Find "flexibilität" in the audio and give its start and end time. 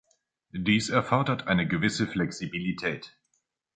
2.07-3.15